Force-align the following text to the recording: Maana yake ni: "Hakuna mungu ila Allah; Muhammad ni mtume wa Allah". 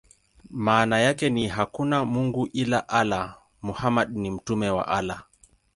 Maana 0.49 0.99
yake 0.99 1.29
ni: 1.29 1.47
"Hakuna 1.47 2.05
mungu 2.05 2.47
ila 2.53 2.89
Allah; 2.89 3.37
Muhammad 3.61 4.17
ni 4.17 4.31
mtume 4.31 4.69
wa 4.69 4.87
Allah". 4.87 5.23